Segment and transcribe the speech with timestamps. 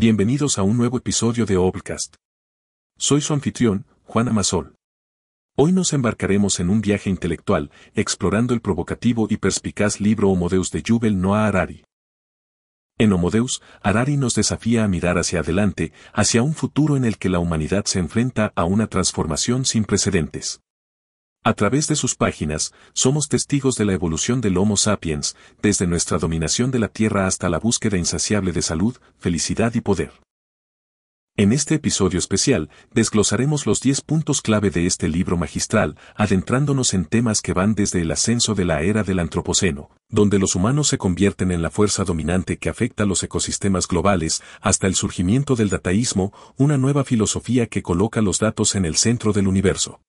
[0.00, 2.14] Bienvenidos a un nuevo episodio de Obcast.
[2.96, 4.76] Soy su anfitrión, Juan Amasol.
[5.56, 10.84] Hoy nos embarcaremos en un viaje intelectual, explorando el provocativo y perspicaz libro Homodeus de
[10.84, 11.82] Yuval Noah Harari.
[12.96, 17.28] En Homodeus, Harari nos desafía a mirar hacia adelante, hacia un futuro en el que
[17.28, 20.60] la humanidad se enfrenta a una transformación sin precedentes.
[21.44, 26.18] A través de sus páginas, somos testigos de la evolución del Homo sapiens, desde nuestra
[26.18, 30.12] dominación de la Tierra hasta la búsqueda insaciable de salud, felicidad y poder.
[31.36, 37.04] En este episodio especial, desglosaremos los 10 puntos clave de este libro magistral, adentrándonos en
[37.04, 40.98] temas que van desde el ascenso de la era del Antropoceno, donde los humanos se
[40.98, 46.32] convierten en la fuerza dominante que afecta los ecosistemas globales, hasta el surgimiento del dataísmo,
[46.56, 50.00] una nueva filosofía que coloca los datos en el centro del universo.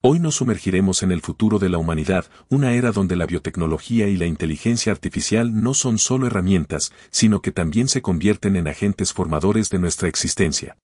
[0.00, 4.16] Hoy nos sumergiremos en el futuro de la humanidad, una era donde la biotecnología y
[4.16, 9.70] la inteligencia artificial no son solo herramientas, sino que también se convierten en agentes formadores
[9.70, 10.78] de nuestra existencia.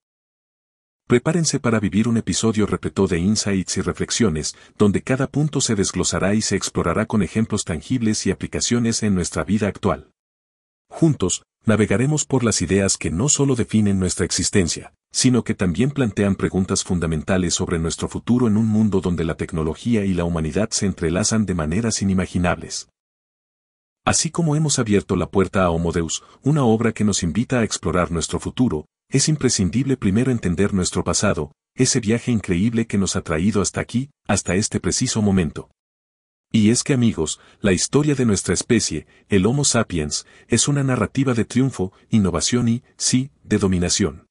[1.07, 6.35] Prepárense para vivir un episodio repleto de insights y reflexiones, donde cada punto se desglosará
[6.35, 10.11] y se explorará con ejemplos tangibles y aplicaciones en nuestra vida actual.
[10.89, 16.35] Juntos, navegaremos por las ideas que no solo definen nuestra existencia, sino que también plantean
[16.35, 20.87] preguntas fundamentales sobre nuestro futuro en un mundo donde la tecnología y la humanidad se
[20.87, 22.89] entrelazan de maneras inimaginables.
[24.05, 28.11] Así como hemos abierto la puerta a Homodeus, una obra que nos invita a explorar
[28.11, 33.63] nuestro futuro, es imprescindible primero entender nuestro pasado, ese viaje increíble que nos ha traído
[33.63, 35.71] hasta aquí, hasta este preciso momento.
[36.51, 41.35] Y es que amigos, la historia de nuestra especie, el Homo sapiens, es una narrativa
[41.35, 44.24] de triunfo, innovación y, sí, de dominación.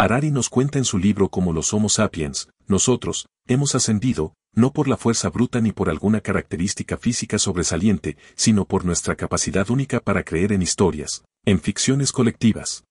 [0.00, 4.88] Harari nos cuenta en su libro cómo los Homo sapiens, nosotros, hemos ascendido, no por
[4.88, 10.22] la fuerza bruta ni por alguna característica física sobresaliente, sino por nuestra capacidad única para
[10.22, 12.84] creer en historias, en ficciones colectivas.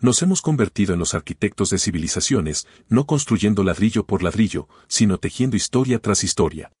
[0.00, 5.54] Nos hemos convertido en los arquitectos de civilizaciones, no construyendo ladrillo por ladrillo, sino tejiendo
[5.54, 6.72] historia tras historia.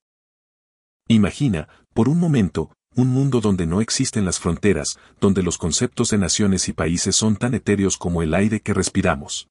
[1.06, 6.18] Imagina, por un momento, un mundo donde no existen las fronteras, donde los conceptos de
[6.18, 9.48] naciones y países son tan etéreos como el aire que respiramos.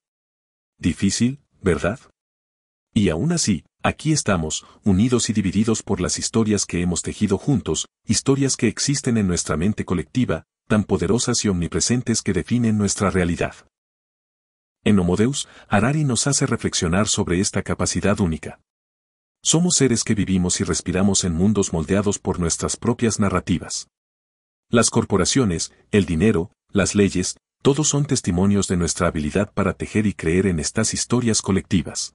[0.78, 2.00] Difícil, ¿verdad?
[2.94, 7.86] Y aún así, aquí estamos, unidos y divididos por las historias que hemos tejido juntos,
[8.06, 13.54] historias que existen en nuestra mente colectiva, tan poderosas y omnipresentes que definen nuestra realidad.
[14.84, 18.60] En Homodeus, Harari nos hace reflexionar sobre esta capacidad única.
[19.46, 23.88] Somos seres que vivimos y respiramos en mundos moldeados por nuestras propias narrativas.
[24.70, 30.14] Las corporaciones, el dinero, las leyes, todos son testimonios de nuestra habilidad para tejer y
[30.14, 32.14] creer en estas historias colectivas.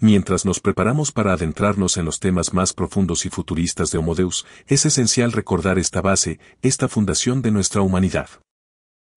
[0.00, 4.86] Mientras nos preparamos para adentrarnos en los temas más profundos y futuristas de Homodeus, es
[4.86, 8.30] esencial recordar esta base, esta fundación de nuestra humanidad.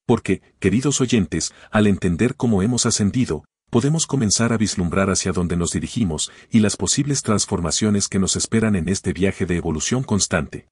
[0.06, 5.72] Porque, queridos oyentes, al entender cómo hemos ascendido, podemos comenzar a vislumbrar hacia dónde nos
[5.72, 10.68] dirigimos y las posibles transformaciones que nos esperan en este viaje de evolución constante.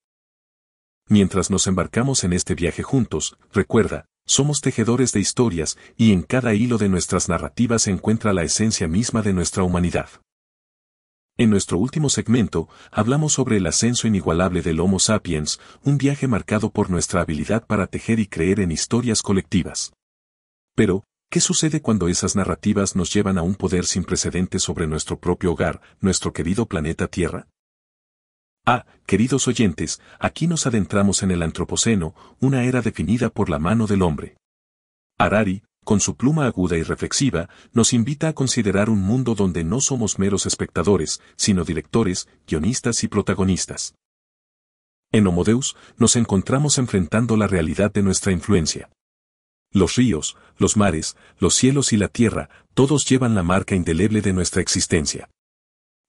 [1.09, 6.53] Mientras nos embarcamos en este viaje juntos, recuerda, somos tejedores de historias y en cada
[6.53, 10.09] hilo de nuestras narrativas se encuentra la esencia misma de nuestra humanidad.
[11.38, 16.72] En nuestro último segmento, hablamos sobre el ascenso inigualable del Homo sapiens, un viaje marcado
[16.72, 19.94] por nuestra habilidad para tejer y creer en historias colectivas.
[20.75, 25.20] Pero, ¿Qué sucede cuando esas narrativas nos llevan a un poder sin precedentes sobre nuestro
[25.20, 27.50] propio hogar, nuestro querido planeta Tierra?
[28.66, 33.88] Ah, queridos oyentes, aquí nos adentramos en el Antropoceno, una era definida por la mano
[33.88, 34.38] del hombre.
[35.18, 39.82] Harari, con su pluma aguda y reflexiva, nos invita a considerar un mundo donde no
[39.82, 43.96] somos meros espectadores, sino directores, guionistas y protagonistas.
[45.12, 48.90] En Homodeus, nos encontramos enfrentando la realidad de nuestra influencia.
[49.78, 54.34] Los ríos, los mares, los cielos y la tierra, todos llevan la marca indeleble de
[54.34, 55.30] nuestra existencia.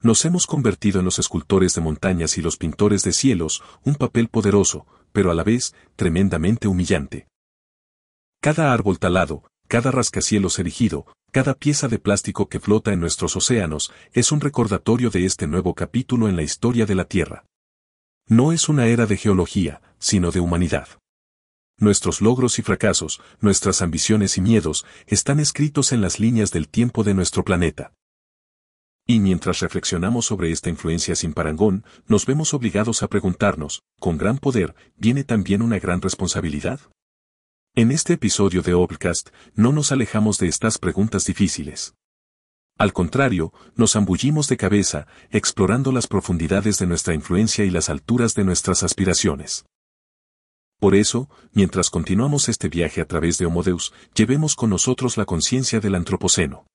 [0.01, 4.29] Nos hemos convertido en los escultores de montañas y los pintores de cielos, un papel
[4.29, 7.29] poderoso, pero a la vez tremendamente humillante.
[8.41, 13.93] Cada árbol talado, cada rascacielos erigido, cada pieza de plástico que flota en nuestros océanos,
[14.15, 17.45] es un recordatorio de este nuevo capítulo en la historia de la Tierra.
[18.29, 20.89] No es una era de geología, sino de humanidad.
[21.81, 27.05] Nuestros logros y fracasos, nuestras ambiciones y miedos, están escritos en las líneas del tiempo
[27.05, 27.93] de nuestro planeta.
[29.07, 34.39] Y mientras reflexionamos sobre esta influencia sin parangón, nos vemos obligados a preguntarnos, ¿con gran
[34.39, 36.81] poder viene también una gran responsabilidad?
[37.77, 41.95] En este episodio de Obcast, no nos alejamos de estas preguntas difíciles.
[42.77, 48.35] Al contrario, nos ambullimos de cabeza, explorando las profundidades de nuestra influencia y las alturas
[48.35, 49.65] de nuestras aspiraciones.
[50.81, 55.81] Por eso, mientras continuamos este viaje a través de Homodeus, llevemos con nosotros la conciencia
[55.81, 56.67] del antropoceno.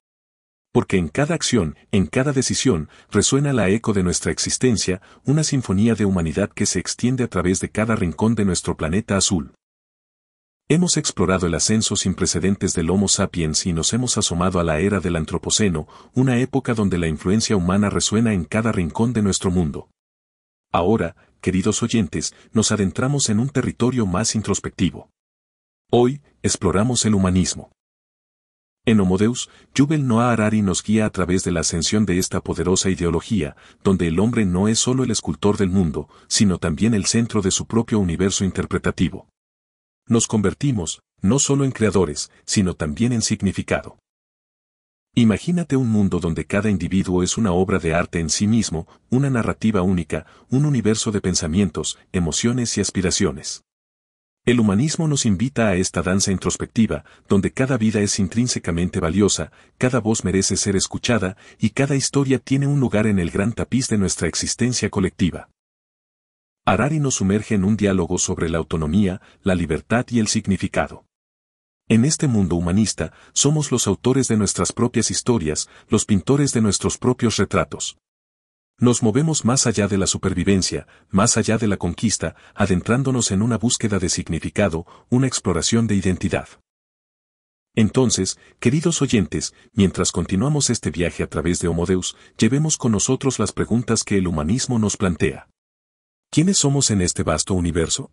[0.74, 5.96] Porque en cada acción, en cada decisión, resuena la eco de nuestra existencia, una sinfonía
[5.96, 9.54] de humanidad que se extiende a través de cada rincón de nuestro planeta azul.
[10.68, 14.80] Hemos explorado el ascenso sin precedentes del Homo sapiens y nos hemos asomado a la
[14.80, 19.52] era del Antropoceno, una época donde la influencia humana resuena en cada rincón de nuestro
[19.52, 19.90] mundo.
[20.72, 25.10] Ahora, queridos oyentes, nos adentramos en un territorio más introspectivo.
[25.92, 27.70] Hoy, exploramos el humanismo.
[28.86, 32.90] En Homodeus, Jubel Noah Harari nos guía a través de la ascensión de esta poderosa
[32.90, 37.42] ideología, donde el hombre no es solo el escultor del mundo, sino también el centro
[37.42, 39.28] de su propio universo interpretativo.
[40.08, 43.98] Nos convertimos, no solo en creadores, sino también en significado.
[45.16, 49.30] Imagínate un mundo donde cada individuo es una obra de arte en sí mismo, una
[49.30, 53.64] narrativa única, un universo de pensamientos, emociones y aspiraciones.
[54.44, 60.00] El humanismo nos invita a esta danza introspectiva, donde cada vida es intrínsecamente valiosa, cada
[60.00, 64.00] voz merece ser escuchada, y cada historia tiene un lugar en el gran tapiz de
[64.00, 65.48] nuestra existencia colectiva.
[66.66, 71.06] Harari nos sumerge en un diálogo sobre la autonomía, la libertad y el significado.
[71.90, 76.98] En este mundo humanista, somos los autores de nuestras propias historias, los pintores de nuestros
[76.98, 77.98] propios retratos.
[78.80, 83.58] Nos movemos más allá de la supervivencia, más allá de la conquista, adentrándonos en una
[83.58, 86.48] búsqueda de significado, una exploración de identidad.
[87.76, 93.52] Entonces, queridos oyentes, mientras continuamos este viaje a través de Homodeus, llevemos con nosotros las
[93.52, 95.50] preguntas que el humanismo nos plantea.
[96.32, 98.12] ¿Quiénes somos en este vasto universo?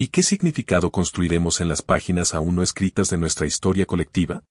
[0.00, 4.44] ¿Y qué significado construiremos en las páginas aún no escritas de nuestra historia colectiva?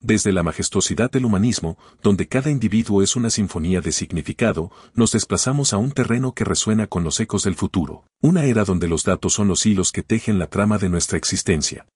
[0.00, 5.72] Desde la majestuosidad del humanismo, donde cada individuo es una sinfonía de significado, nos desplazamos
[5.72, 9.34] a un terreno que resuena con los ecos del futuro, una era donde los datos
[9.34, 11.86] son los hilos que tejen la trama de nuestra existencia.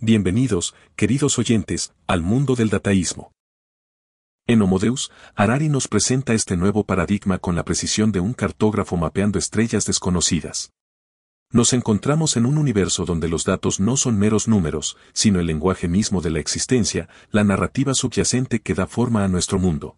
[0.00, 3.32] Bienvenidos, queridos oyentes, al mundo del dataísmo.
[4.46, 9.38] En Homodeus, Harari nos presenta este nuevo paradigma con la precisión de un cartógrafo mapeando
[9.38, 10.70] estrellas desconocidas.
[11.52, 15.86] Nos encontramos en un universo donde los datos no son meros números, sino el lenguaje
[15.86, 19.96] mismo de la existencia, la narrativa subyacente que da forma a nuestro mundo.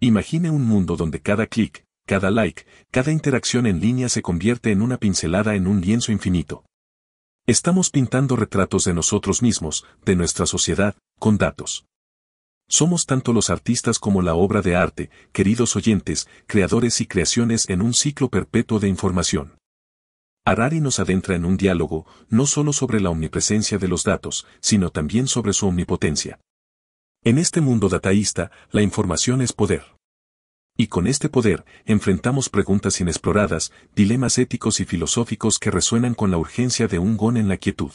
[0.00, 4.82] Imagine un mundo donde cada clic, cada like, cada interacción en línea se convierte en
[4.82, 6.64] una pincelada en un lienzo infinito.
[7.46, 11.86] Estamos pintando retratos de nosotros mismos, de nuestra sociedad, con datos.
[12.68, 17.82] Somos tanto los artistas como la obra de arte, queridos oyentes, creadores y creaciones en
[17.82, 19.58] un ciclo perpetuo de información.
[20.46, 24.90] Harari nos adentra en un diálogo, no solo sobre la omnipresencia de los datos, sino
[24.90, 26.38] también sobre su omnipotencia.
[27.22, 29.96] En este mundo dataísta, la información es poder.
[30.76, 36.36] Y con este poder, enfrentamos preguntas inexploradas, dilemas éticos y filosóficos que resuenan con la
[36.36, 37.92] urgencia de un gon en la quietud.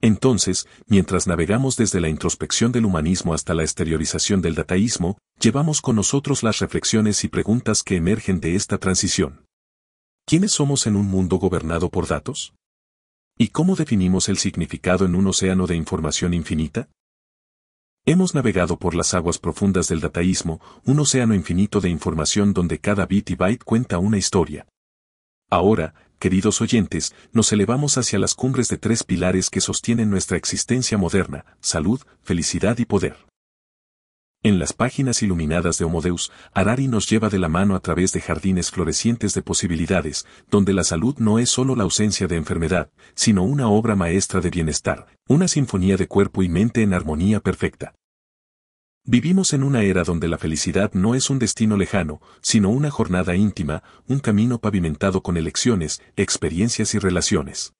[0.00, 5.96] Entonces, mientras navegamos desde la introspección del humanismo hasta la exteriorización del dataísmo, llevamos con
[5.96, 9.44] nosotros las reflexiones y preguntas que emergen de esta transición.
[10.24, 12.54] ¿Quiénes somos en un mundo gobernado por datos?
[13.36, 16.88] ¿Y cómo definimos el significado en un océano de información infinita?
[18.06, 23.04] Hemos navegado por las aguas profundas del dataísmo, un océano infinito de información donde cada
[23.06, 24.66] bit y byte cuenta una historia.
[25.50, 30.96] Ahora, queridos oyentes, nos elevamos hacia las cumbres de tres pilares que sostienen nuestra existencia
[30.98, 33.16] moderna, salud, felicidad y poder.
[34.44, 38.20] En las páginas iluminadas de Homodeus, Harari nos lleva de la mano a través de
[38.20, 43.44] jardines florecientes de posibilidades, donde la salud no es solo la ausencia de enfermedad, sino
[43.44, 47.94] una obra maestra de bienestar, una sinfonía de cuerpo y mente en armonía perfecta.
[49.04, 53.36] Vivimos en una era donde la felicidad no es un destino lejano, sino una jornada
[53.36, 57.74] íntima, un camino pavimentado con elecciones, experiencias y relaciones.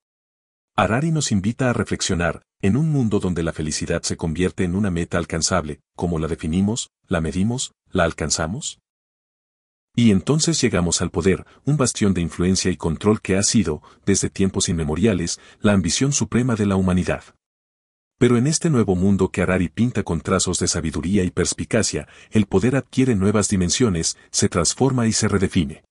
[0.76, 4.90] Harari nos invita a reflexionar, en un mundo donde la felicidad se convierte en una
[4.90, 8.78] meta alcanzable, ¿cómo la definimos, la medimos, la alcanzamos?
[9.96, 14.30] Y entonces llegamos al poder, un bastión de influencia y control que ha sido, desde
[14.30, 17.24] tiempos inmemoriales, la ambición suprema de la humanidad.
[18.16, 22.46] Pero en este nuevo mundo que Harari pinta con trazos de sabiduría y perspicacia, el
[22.46, 25.82] poder adquiere nuevas dimensiones, se transforma y se redefine.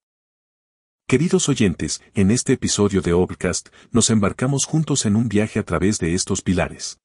[1.06, 5.98] Queridos oyentes, en este episodio de Obcast, nos embarcamos juntos en un viaje a través
[5.98, 6.98] de estos pilares.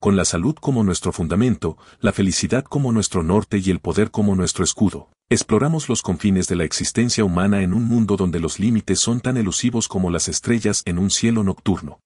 [0.00, 4.34] Con la salud como nuestro fundamento, la felicidad como nuestro norte y el poder como
[4.34, 9.00] nuestro escudo, exploramos los confines de la existencia humana en un mundo donde los límites
[9.00, 12.00] son tan elusivos como las estrellas en un cielo nocturno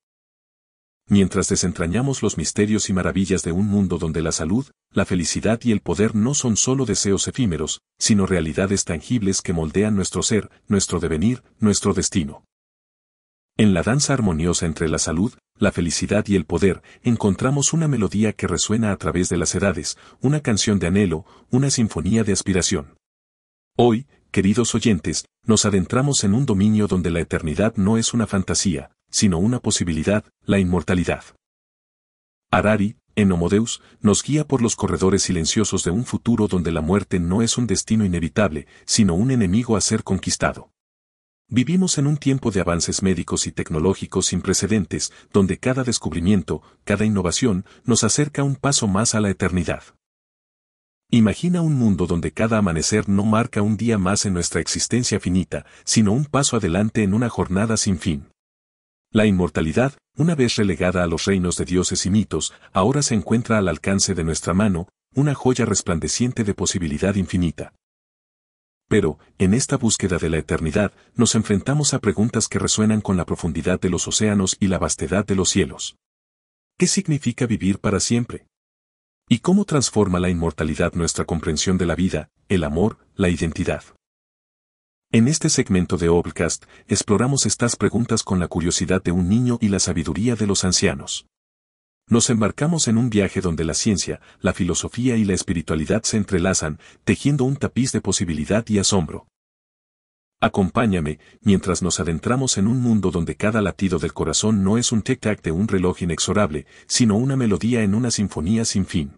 [1.08, 5.72] mientras desentrañamos los misterios y maravillas de un mundo donde la salud, la felicidad y
[5.72, 11.00] el poder no son solo deseos efímeros, sino realidades tangibles que moldean nuestro ser, nuestro
[11.00, 12.44] devenir, nuestro destino.
[13.56, 18.34] En la danza armoniosa entre la salud, la felicidad y el poder, encontramos una melodía
[18.34, 22.96] que resuena a través de las edades, una canción de anhelo, una sinfonía de aspiración.
[23.76, 28.90] Hoy, queridos oyentes, nos adentramos en un dominio donde la eternidad no es una fantasía,
[29.10, 31.24] sino una posibilidad, la inmortalidad.
[32.50, 37.18] Harari, en Homodeus, nos guía por los corredores silenciosos de un futuro donde la muerte
[37.18, 40.70] no es un destino inevitable, sino un enemigo a ser conquistado.
[41.48, 47.04] Vivimos en un tiempo de avances médicos y tecnológicos sin precedentes, donde cada descubrimiento, cada
[47.04, 49.82] innovación, nos acerca un paso más a la eternidad.
[51.08, 55.64] Imagina un mundo donde cada amanecer no marca un día más en nuestra existencia finita,
[55.84, 58.26] sino un paso adelante en una jornada sin fin.
[59.16, 63.56] La inmortalidad, una vez relegada a los reinos de dioses y mitos, ahora se encuentra
[63.56, 67.72] al alcance de nuestra mano, una joya resplandeciente de posibilidad infinita.
[68.90, 73.24] Pero, en esta búsqueda de la eternidad, nos enfrentamos a preguntas que resuenan con la
[73.24, 75.96] profundidad de los océanos y la vastedad de los cielos.
[76.76, 78.46] ¿Qué significa vivir para siempre?
[79.30, 83.82] ¿Y cómo transforma la inmortalidad nuestra comprensión de la vida, el amor, la identidad?
[85.12, 89.68] En este segmento de Obcast, exploramos estas preguntas con la curiosidad de un niño y
[89.68, 91.26] la sabiduría de los ancianos.
[92.08, 96.80] Nos embarcamos en un viaje donde la ciencia, la filosofía y la espiritualidad se entrelazan,
[97.04, 99.28] tejiendo un tapiz de posibilidad y asombro.
[100.40, 105.02] Acompáñame, mientras nos adentramos en un mundo donde cada latido del corazón no es un
[105.04, 109.12] tic-tac de un reloj inexorable, sino una melodía en una sinfonía sin fin.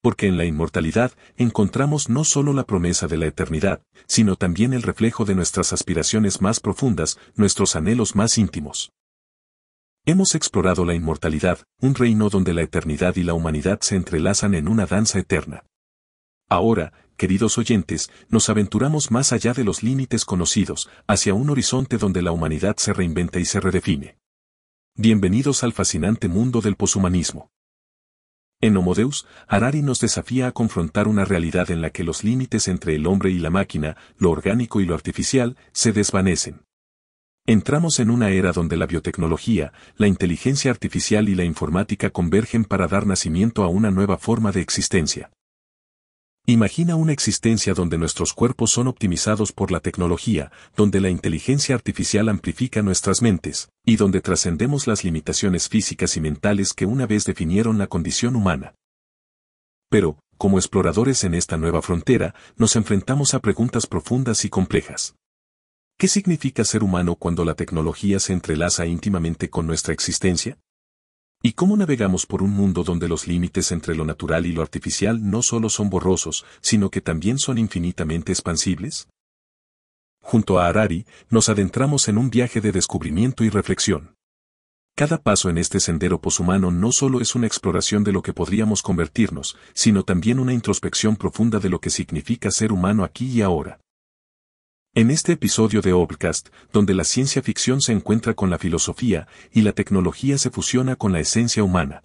[0.00, 4.82] Porque en la inmortalidad encontramos no solo la promesa de la eternidad, sino también el
[4.82, 8.92] reflejo de nuestras aspiraciones más profundas, nuestros anhelos más íntimos.
[10.06, 14.68] Hemos explorado la inmortalidad, un reino donde la eternidad y la humanidad se entrelazan en
[14.68, 15.64] una danza eterna.
[16.48, 22.22] Ahora, queridos oyentes, nos aventuramos más allá de los límites conocidos, hacia un horizonte donde
[22.22, 24.16] la humanidad se reinventa y se redefine.
[24.94, 27.50] Bienvenidos al fascinante mundo del poshumanismo.
[28.60, 32.96] En Homodeus, Harari nos desafía a confrontar una realidad en la que los límites entre
[32.96, 36.62] el hombre y la máquina, lo orgánico y lo artificial, se desvanecen.
[37.46, 42.88] Entramos en una era donde la biotecnología, la inteligencia artificial y la informática convergen para
[42.88, 45.30] dar nacimiento a una nueva forma de existencia.
[46.50, 52.30] Imagina una existencia donde nuestros cuerpos son optimizados por la tecnología, donde la inteligencia artificial
[52.30, 57.76] amplifica nuestras mentes, y donde trascendemos las limitaciones físicas y mentales que una vez definieron
[57.76, 58.74] la condición humana.
[59.90, 65.16] Pero, como exploradores en esta nueva frontera, nos enfrentamos a preguntas profundas y complejas.
[65.98, 70.56] ¿Qué significa ser humano cuando la tecnología se entrelaza íntimamente con nuestra existencia?
[71.40, 75.30] ¿Y cómo navegamos por un mundo donde los límites entre lo natural y lo artificial
[75.30, 79.08] no solo son borrosos, sino que también son infinitamente expansibles?
[80.20, 84.16] Junto a Harari, nos adentramos en un viaje de descubrimiento y reflexión.
[84.96, 88.82] Cada paso en este sendero poshumano no solo es una exploración de lo que podríamos
[88.82, 93.78] convertirnos, sino también una introspección profunda de lo que significa ser humano aquí y ahora.
[94.98, 99.62] En este episodio de Obcast, donde la ciencia ficción se encuentra con la filosofía y
[99.62, 102.02] la tecnología se fusiona con la esencia humana.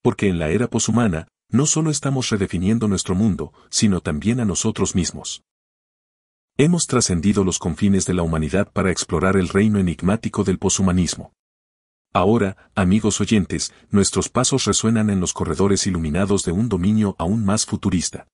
[0.00, 4.94] Porque en la era poshumana, no solo estamos redefiniendo nuestro mundo, sino también a nosotros
[4.94, 5.42] mismos.
[6.56, 11.32] Hemos trascendido los confines de la humanidad para explorar el reino enigmático del poshumanismo.
[12.12, 17.66] Ahora, amigos oyentes, nuestros pasos resuenan en los corredores iluminados de un dominio aún más
[17.66, 18.28] futurista.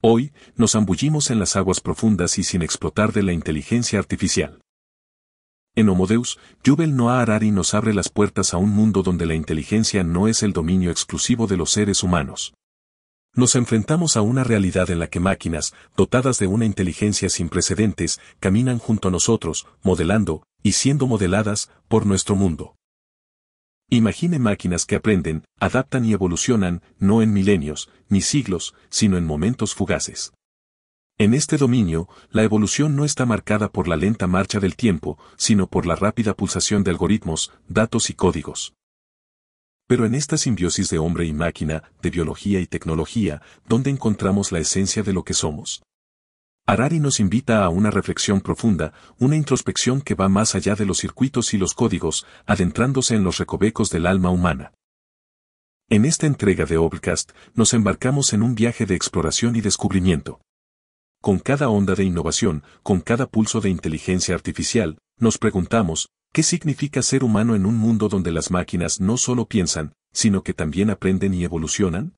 [0.00, 4.60] Hoy, nos ambullimos en las aguas profundas y sin explotar de la inteligencia artificial.
[5.74, 10.04] En Homodeus, Yuval Noah Harari nos abre las puertas a un mundo donde la inteligencia
[10.04, 12.54] no es el dominio exclusivo de los seres humanos.
[13.34, 18.20] Nos enfrentamos a una realidad en la que máquinas, dotadas de una inteligencia sin precedentes,
[18.38, 22.77] caminan junto a nosotros, modelando, y siendo modeladas, por nuestro mundo.
[23.90, 29.74] Imagine máquinas que aprenden, adaptan y evolucionan, no en milenios, ni siglos, sino en momentos
[29.74, 30.34] fugaces.
[31.16, 35.68] En este dominio, la evolución no está marcada por la lenta marcha del tiempo, sino
[35.68, 38.74] por la rápida pulsación de algoritmos, datos y códigos.
[39.86, 44.58] Pero en esta simbiosis de hombre y máquina, de biología y tecnología, ¿dónde encontramos la
[44.58, 45.82] esencia de lo que somos?
[46.68, 50.98] Harari nos invita a una reflexión profunda, una introspección que va más allá de los
[50.98, 54.74] circuitos y los códigos, adentrándose en los recovecos del alma humana.
[55.88, 60.42] En esta entrega de Obcast, nos embarcamos en un viaje de exploración y descubrimiento.
[61.22, 67.00] Con cada onda de innovación, con cada pulso de inteligencia artificial, nos preguntamos, ¿qué significa
[67.00, 71.32] ser humano en un mundo donde las máquinas no solo piensan, sino que también aprenden
[71.32, 72.12] y evolucionan?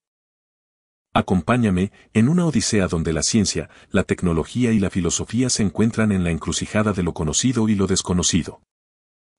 [1.13, 6.23] Acompáñame en una odisea donde la ciencia, la tecnología y la filosofía se encuentran en
[6.23, 8.63] la encrucijada de lo conocido y lo desconocido.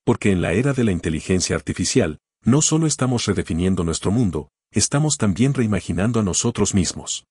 [0.03, 5.17] Porque en la era de la inteligencia artificial, no solo estamos redefiniendo nuestro mundo, estamos
[5.17, 7.25] también reimaginando a nosotros mismos.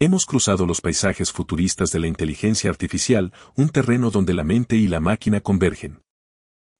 [0.00, 4.88] Hemos cruzado los paisajes futuristas de la inteligencia artificial, un terreno donde la mente y
[4.88, 6.00] la máquina convergen.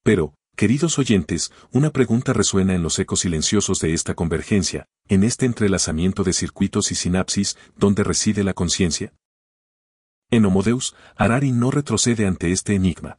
[0.03, 5.47] Pero, queridos oyentes, una pregunta resuena en los ecos silenciosos de esta convergencia, en este
[5.47, 9.13] entrelazamiento de circuitos y sinapsis, donde reside la conciencia.
[10.31, 13.19] En Homodeus, Harari no retrocede ante este enigma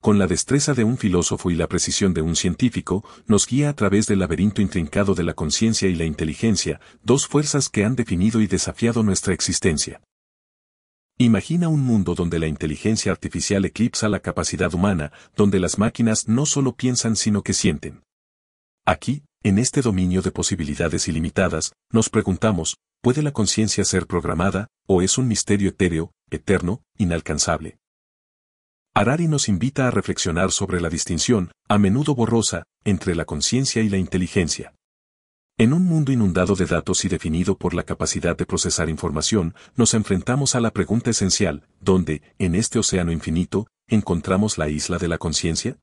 [0.00, 3.74] con la destreza de un filósofo y la precisión de un científico, nos guía a
[3.74, 8.40] través del laberinto intrincado de la conciencia y la inteligencia, dos fuerzas que han definido
[8.40, 10.00] y desafiado nuestra existencia.
[11.22, 16.46] Imagina un mundo donde la inteligencia artificial eclipsa la capacidad humana, donde las máquinas no
[16.46, 18.02] solo piensan sino que sienten.
[18.86, 25.02] Aquí, en este dominio de posibilidades ilimitadas, nos preguntamos, ¿puede la conciencia ser programada, o
[25.02, 27.76] es un misterio etéreo, eterno, inalcanzable?
[28.94, 33.90] Harari nos invita a reflexionar sobre la distinción, a menudo borrosa, entre la conciencia y
[33.90, 34.72] la inteligencia.
[35.60, 39.92] En un mundo inundado de datos y definido por la capacidad de procesar información, nos
[39.92, 45.18] enfrentamos a la pregunta esencial, ¿dónde, en este océano infinito, encontramos la isla de la
[45.18, 45.76] conciencia?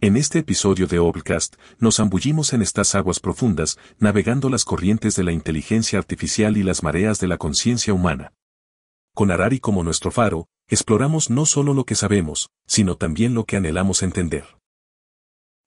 [0.00, 5.22] En este episodio de Obcast, nos ambullimos en estas aguas profundas, navegando las corrientes de
[5.22, 8.32] la inteligencia artificial y las mareas de la conciencia humana.
[9.14, 13.58] Con Harari como nuestro faro, exploramos no solo lo que sabemos, sino también lo que
[13.58, 14.55] anhelamos entender.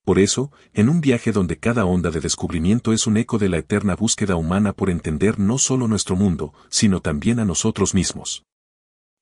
[0.10, 3.58] Por eso, en un viaje donde cada onda de descubrimiento es un eco de la
[3.58, 8.44] eterna búsqueda humana por entender no solo nuestro mundo, sino también a nosotros mismos.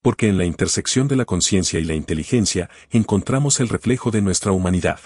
[0.01, 4.53] Porque en la intersección de la conciencia y la inteligencia encontramos el reflejo de nuestra
[4.53, 5.01] humanidad.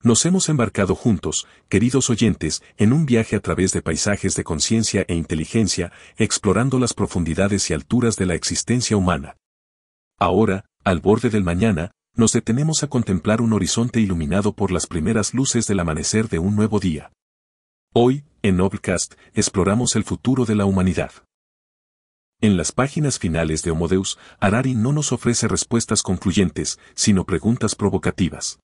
[0.00, 5.04] Nos hemos embarcado juntos, queridos oyentes, en un viaje a través de paisajes de conciencia
[5.08, 9.36] e inteligencia, explorando las profundidades y alturas de la existencia humana.
[10.20, 15.34] Ahora, al borde del mañana, nos detenemos a contemplar un horizonte iluminado por las primeras
[15.34, 17.12] luces del amanecer de un nuevo día.
[17.92, 21.12] Hoy, en Noblecast, exploramos el futuro de la humanidad.
[22.40, 28.58] En las páginas finales de Homodeus, Harari no nos ofrece respuestas concluyentes, sino preguntas provocativas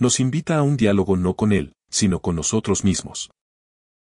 [0.00, 3.30] nos invita a un diálogo no con él, sino con nosotros mismos.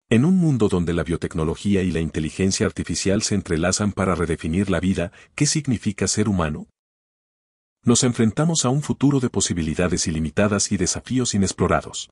[0.09, 4.81] En un mundo donde la biotecnología y la inteligencia artificial se entrelazan para redefinir la
[4.81, 6.67] vida, ¿qué significa ser humano?
[7.87, 12.09] Nos enfrentamos a un futuro de posibilidades ilimitadas y desafíos inexplorados.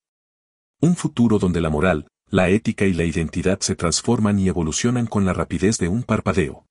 [0.80, 5.26] Un futuro donde la moral, la ética y la identidad se transforman y evolucionan con
[5.26, 6.68] la rapidez de un parpadeo.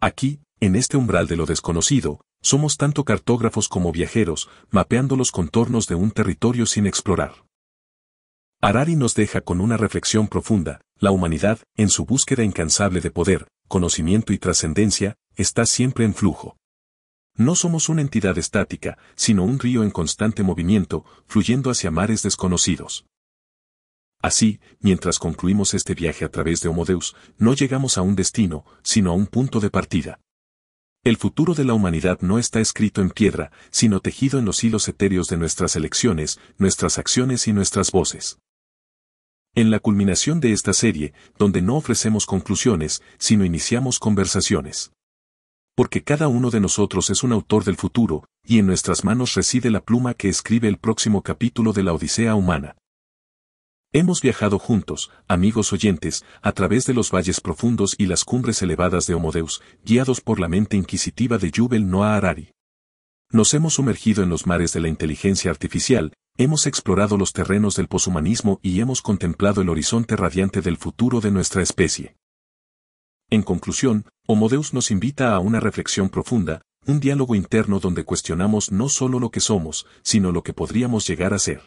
[0.00, 5.86] Aquí, en este umbral de lo desconocido, somos tanto cartógrafos como viajeros, mapeando los contornos
[5.86, 7.46] de un territorio sin explorar.
[8.60, 13.46] Harari nos deja con una reflexión profunda, la humanidad, en su búsqueda incansable de poder,
[13.68, 16.56] conocimiento y trascendencia, está siempre en flujo.
[17.36, 23.04] No somos una entidad estática, sino un río en constante movimiento, fluyendo hacia mares desconocidos.
[24.22, 29.10] Así, mientras concluimos este viaje a través de Homodeus, no llegamos a un destino, sino
[29.10, 30.18] a un punto de partida.
[31.04, 34.88] El futuro de la humanidad no está escrito en piedra, sino tejido en los hilos
[34.88, 38.38] etéreos de nuestras elecciones, nuestras acciones y nuestras voces.
[39.54, 44.90] En la culminación de esta serie, donde no ofrecemos conclusiones, sino iniciamos conversaciones.
[45.76, 49.70] Porque cada uno de nosotros es un autor del futuro, y en nuestras manos reside
[49.70, 52.76] la pluma que escribe el próximo capítulo de la Odisea humana.
[53.92, 59.06] Hemos viajado juntos, amigos oyentes, a través de los valles profundos y las cumbres elevadas
[59.06, 62.52] de Homodeus, guiados por la mente inquisitiva de Yuval Noah Harari.
[63.30, 67.88] Nos hemos sumergido en los mares de la inteligencia artificial, hemos explorado los terrenos del
[67.88, 72.16] poshumanismo y hemos contemplado el horizonte radiante del futuro de nuestra especie.
[73.30, 78.88] En conclusión, Homodeus nos invita a una reflexión profunda, un diálogo interno donde cuestionamos no
[78.88, 81.62] solo lo que somos, sino lo que podríamos llegar a ser.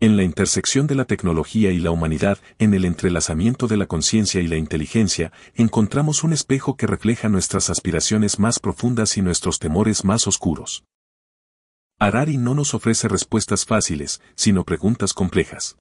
[0.00, 4.40] En la intersección de la tecnología y la humanidad, en el entrelazamiento de la conciencia
[4.40, 10.04] y la inteligencia, encontramos un espejo que refleja nuestras aspiraciones más profundas y nuestros temores
[10.04, 10.84] más oscuros.
[12.00, 15.76] Harari no nos ofrece respuestas fáciles, sino preguntas complejas.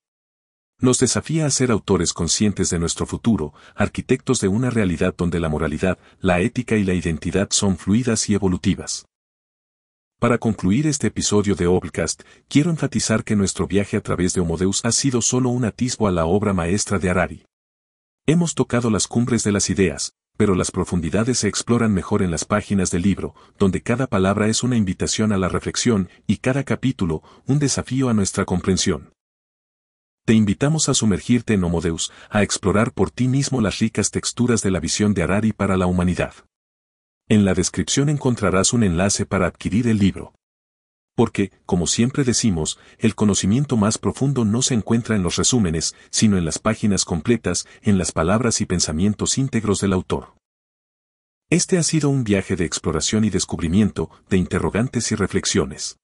[0.82, 5.48] Nos desafía a ser autores conscientes de nuestro futuro, arquitectos de una realidad donde la
[5.48, 9.06] moralidad, la ética y la identidad son fluidas y evolutivas.
[10.20, 14.84] Para concluir este episodio de Obcast, quiero enfatizar que nuestro viaje a través de Homodeus
[14.84, 17.46] ha sido solo un atisbo a la obra maestra de Harari.
[18.26, 22.46] Hemos tocado las cumbres de las ideas, pero las profundidades se exploran mejor en las
[22.46, 27.22] páginas del libro, donde cada palabra es una invitación a la reflexión y cada capítulo
[27.46, 29.12] un desafío a nuestra comprensión.
[30.26, 34.70] Te invitamos a sumergirte en Homodeus, a explorar por ti mismo las ricas texturas de
[34.70, 36.34] la visión de Harari para la humanidad.
[37.28, 40.34] En la descripción encontrarás un enlace para adquirir el libro.
[41.16, 46.38] Porque, como siempre decimos, el conocimiento más profundo no se encuentra en los resúmenes, sino
[46.38, 50.36] en las páginas completas, en las palabras y pensamientos íntegros del autor.
[51.50, 56.01] Este ha sido un viaje de exploración y descubrimiento, de interrogantes y reflexiones.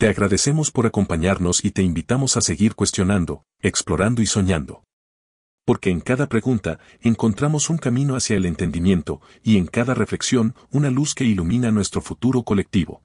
[0.00, 4.82] Te agradecemos por acompañarnos y te invitamos a seguir cuestionando, explorando y soñando.
[5.66, 10.88] Porque en cada pregunta encontramos un camino hacia el entendimiento y en cada reflexión una
[10.88, 13.02] luz que ilumina nuestro futuro colectivo.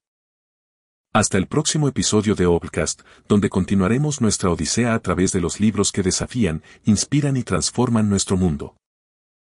[1.12, 5.91] Hasta el próximo episodio de Obcast, donde continuaremos nuestra odisea a través de los libros
[5.91, 8.77] que desafían, inspiran y transforman nuestro mundo.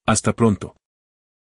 [0.05, 0.77] Hasta pronto.